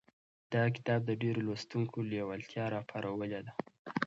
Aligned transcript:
دا 0.53 0.63
کتاب 0.75 0.99
د 1.05 1.11
ډېرو 1.21 1.45
لوستونکو 1.47 1.97
لېوالتیا 2.11 2.65
راپارولې 2.75 3.39
ده. 3.45 3.53